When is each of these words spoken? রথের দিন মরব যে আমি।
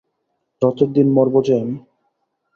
রথের 0.61 0.89
দিন 0.93 1.07
মরব 1.11 1.35
যে 1.43 1.53
আমি। 1.61 1.75